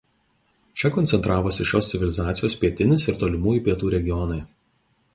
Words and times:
Čia 0.81 0.89
koncentravosi 0.95 1.67
šios 1.73 1.91
civilizacijos 1.93 2.57
Pietinis 2.65 3.09
ir 3.13 3.23
Tolimųjų 3.25 3.67
pietų 3.69 3.97
regionai. 3.99 4.45